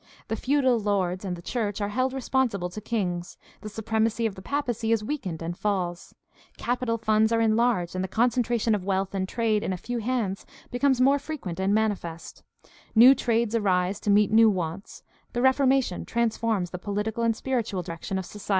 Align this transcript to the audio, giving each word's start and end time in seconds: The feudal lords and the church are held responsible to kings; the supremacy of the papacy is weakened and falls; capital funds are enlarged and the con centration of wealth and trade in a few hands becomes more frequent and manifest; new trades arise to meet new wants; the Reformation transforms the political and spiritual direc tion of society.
The 0.29 0.35
feudal 0.35 0.79
lords 0.79 1.23
and 1.23 1.35
the 1.35 1.43
church 1.43 1.79
are 1.79 1.89
held 1.89 2.11
responsible 2.11 2.69
to 2.71 2.81
kings; 2.81 3.37
the 3.61 3.69
supremacy 3.69 4.25
of 4.25 4.33
the 4.33 4.41
papacy 4.41 4.91
is 4.91 5.03
weakened 5.03 5.43
and 5.43 5.55
falls; 5.55 6.15
capital 6.57 6.97
funds 6.97 7.31
are 7.31 7.39
enlarged 7.39 7.93
and 7.93 8.03
the 8.03 8.07
con 8.07 8.31
centration 8.31 8.73
of 8.73 8.83
wealth 8.83 9.13
and 9.13 9.29
trade 9.29 9.61
in 9.61 9.71
a 9.73 9.77
few 9.77 9.99
hands 9.99 10.43
becomes 10.71 10.99
more 10.99 11.19
frequent 11.19 11.59
and 11.59 11.75
manifest; 11.75 12.41
new 12.95 13.13
trades 13.13 13.53
arise 13.53 13.99
to 13.99 14.09
meet 14.09 14.31
new 14.31 14.49
wants; 14.49 15.03
the 15.33 15.41
Reformation 15.43 16.03
transforms 16.03 16.71
the 16.71 16.79
political 16.79 17.23
and 17.23 17.35
spiritual 17.35 17.83
direc 17.83 18.01
tion 18.01 18.17
of 18.17 18.25
society. 18.25 18.49